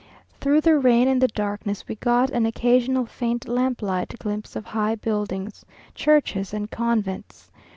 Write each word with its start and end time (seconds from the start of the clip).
Through 0.39 0.61
the 0.61 0.79
rain 0.79 1.07
and 1.07 1.21
the 1.21 1.27
darkness 1.27 1.87
we 1.87 1.93
got 1.93 2.31
an 2.31 2.47
occasional 2.47 3.05
faint 3.05 3.47
lamp 3.47 3.83
light 3.83 4.15
glimpse 4.17 4.55
of 4.55 4.65
high 4.65 4.95
buildings, 4.95 5.63
churches, 5.93 6.55
and 6.55 6.71
convents. 6.71 7.51